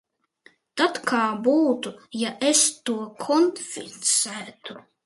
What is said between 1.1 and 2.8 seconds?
kā būtu, ja es